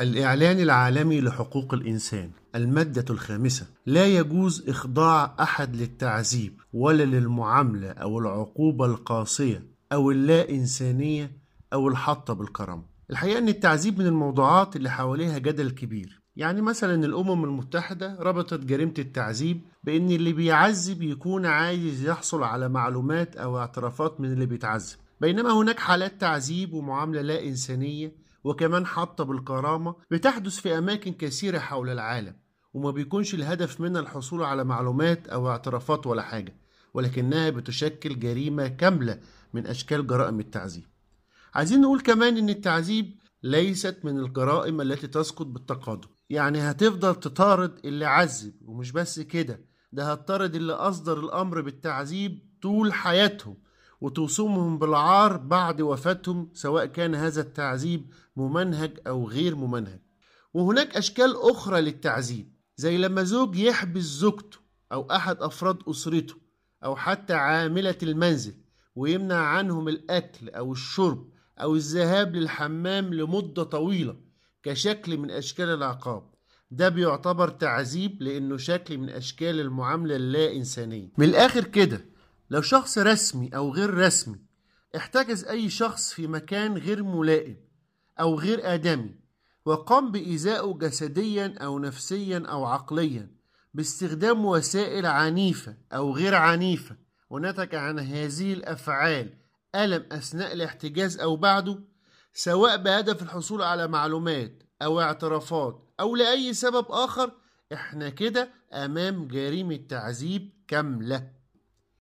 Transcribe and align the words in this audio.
الإعلان 0.00 0.60
العالمي 0.60 1.20
لحقوق 1.20 1.74
الإنسان 1.74 2.30
المادة 2.54 3.04
الخامسة. 3.10 3.66
لا 3.86 4.06
يجوز 4.06 4.68
إخضاع 4.68 5.36
أحد 5.40 5.76
للتعذيب 5.76 6.60
ولا 6.72 7.02
للمعاملة 7.04 7.90
أو 7.90 8.18
العقوبة 8.18 8.86
القاسية 8.86 9.62
أو 9.92 10.10
اللا 10.10 10.50
إنسانية 10.50 11.30
أو 11.72 11.88
الحطة 11.88 12.34
بالكرم 12.34 12.82
الحقيقة 13.10 13.38
أن 13.38 13.48
التعذيب 13.48 13.98
من 13.98 14.06
الموضوعات 14.06 14.76
اللي 14.76 14.90
حواليها 14.90 15.38
جدل 15.38 15.70
كبير. 15.70 16.22
يعني 16.36 16.62
مثلا 16.62 17.04
الأمم 17.04 17.44
المتحدة 17.44 18.16
ربطت 18.20 18.64
جريمة 18.64 18.94
التعذيب 18.98 19.60
بأن 19.84 20.10
اللي 20.10 20.32
بيعذب 20.32 21.02
يكون 21.02 21.46
عايز 21.46 22.04
يحصل 22.08 22.42
على 22.42 22.68
معلومات 22.68 23.36
أو 23.36 23.58
اعترافات 23.58 24.20
من 24.20 24.32
اللي 24.32 24.46
بيتعذب. 24.46 24.96
بينما 25.20 25.52
هناك 25.52 25.78
حالات 25.78 26.20
تعذيب 26.20 26.72
ومعاملة 26.72 27.22
لا 27.22 27.44
إنسانية 27.44 28.24
وكمان 28.44 28.86
حاطة 28.86 29.24
بالكرامة 29.24 29.94
بتحدث 30.10 30.58
في 30.58 30.78
أماكن 30.78 31.12
كثيرة 31.12 31.58
حول 31.58 31.88
العالم 31.90 32.36
وما 32.74 32.90
بيكونش 32.90 33.34
الهدف 33.34 33.80
منها 33.80 34.00
الحصول 34.00 34.42
على 34.42 34.64
معلومات 34.64 35.28
أو 35.28 35.48
اعترافات 35.50 36.06
ولا 36.06 36.22
حاجة 36.22 36.56
ولكنها 36.94 37.50
بتشكل 37.50 38.18
جريمة 38.18 38.68
كاملة 38.68 39.20
من 39.54 39.66
أشكال 39.66 40.06
جرائم 40.06 40.40
التعذيب. 40.40 40.84
عايزين 41.54 41.80
نقول 41.80 42.00
كمان 42.00 42.36
إن 42.36 42.48
التعذيب 42.48 43.14
ليست 43.42 43.98
من 44.04 44.18
الجرائم 44.18 44.80
التي 44.80 45.06
تسقط 45.06 45.46
بالتقادم 45.46 46.08
يعني 46.30 46.58
هتفضل 46.60 47.14
تطارد 47.14 47.78
اللي 47.84 48.04
عذب 48.04 48.52
ومش 48.64 48.92
بس 48.92 49.20
كده 49.20 49.60
ده 49.92 50.12
هتطارد 50.12 50.54
اللي 50.54 50.72
أصدر 50.72 51.20
الأمر 51.20 51.60
بالتعذيب 51.60 52.38
طول 52.62 52.92
حياتهم. 52.92 53.56
وتوصمهم 54.00 54.78
بالعار 54.78 55.36
بعد 55.36 55.80
وفاتهم 55.80 56.50
سواء 56.54 56.86
كان 56.86 57.14
هذا 57.14 57.40
التعذيب 57.40 58.06
ممنهج 58.36 58.98
أو 59.06 59.28
غير 59.28 59.54
ممنهج. 59.56 60.00
وهناك 60.54 60.96
أشكال 60.96 61.36
أخرى 61.36 61.80
للتعذيب 61.80 62.54
زي 62.76 62.96
لما 62.96 63.22
زوج 63.22 63.56
يحبس 63.56 64.02
زوجته 64.02 64.58
أو 64.92 65.10
أحد 65.10 65.36
أفراد 65.42 65.78
أسرته 65.88 66.34
أو 66.84 66.96
حتى 66.96 67.34
عاملة 67.34 67.98
المنزل 68.02 68.54
ويمنع 68.96 69.36
عنهم 69.36 69.88
الأكل 69.88 70.48
أو 70.48 70.72
الشرب 70.72 71.28
أو 71.60 71.74
الذهاب 71.74 72.36
للحمام 72.36 73.14
لمدة 73.14 73.62
طويلة 73.62 74.16
كشكل 74.62 75.18
من 75.18 75.30
أشكال 75.30 75.68
العقاب. 75.68 76.34
ده 76.70 76.88
بيعتبر 76.88 77.48
تعذيب 77.48 78.22
لأنه 78.22 78.56
شكل 78.56 78.98
من 78.98 79.08
أشكال 79.08 79.60
المعاملة 79.60 80.16
اللا 80.16 80.52
إنسانية. 80.52 81.12
من 81.18 81.26
الآخر 81.26 81.64
كده 81.64 82.04
لو 82.50 82.62
شخص 82.62 82.98
رسمي 82.98 83.50
أو 83.56 83.72
غير 83.72 83.94
رسمي 83.94 84.38
احتجز 84.96 85.44
أي 85.44 85.70
شخص 85.70 86.12
في 86.12 86.26
مكان 86.26 86.78
غير 86.78 87.02
ملائم 87.02 87.56
أو 88.20 88.38
غير 88.38 88.74
آدمي 88.74 89.14
وقام 89.64 90.12
بإيذائه 90.12 90.78
جسديا 90.80 91.54
أو 91.60 91.78
نفسيا 91.78 92.42
أو 92.46 92.64
عقليا 92.64 93.30
باستخدام 93.74 94.44
وسائل 94.44 95.06
عنيفة 95.06 95.76
أو 95.92 96.14
غير 96.16 96.34
عنيفة. 96.34 96.96
ونتج 97.30 97.74
عن 97.74 97.98
هذه 97.98 98.52
الأفعال 98.52 99.34
ألم 99.74 100.06
أثناء 100.12 100.52
الاحتجاز 100.52 101.18
أو 101.20 101.36
بعده 101.36 101.78
سواء 102.34 102.76
بهدف 102.76 103.22
الحصول 103.22 103.62
على 103.62 103.88
معلومات 103.88 104.62
أو 104.82 105.00
اعترافات 105.00 105.94
أو 106.00 106.16
لأي 106.16 106.54
سبب 106.54 106.86
آخر. 106.90 107.32
إحنا 107.72 108.08
كده 108.08 108.50
أمام 108.72 109.28
جريمة 109.28 109.76
تعذيب 109.88 110.50
كاملة. 110.68 111.30